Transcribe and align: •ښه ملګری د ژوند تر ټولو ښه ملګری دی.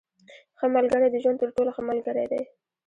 •ښه 0.57 0.65
ملګری 0.75 1.07
د 1.11 1.15
ژوند 1.23 1.39
تر 1.41 1.49
ټولو 1.55 1.69
ښه 1.75 1.81
ملګری 1.89 2.25
دی. 2.31 2.41